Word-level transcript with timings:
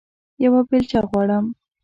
یوه 0.43 0.61
بیلچه 0.69 0.99
غواړم 1.09 1.45